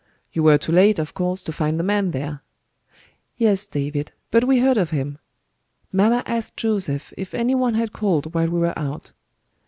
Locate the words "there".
2.09-2.41